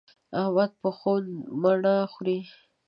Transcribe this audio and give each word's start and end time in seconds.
احمد 0.41 0.71
په 0.81 0.89
خوند 0.97 1.29
مڼه 1.61 1.95
خوري. 2.11 2.39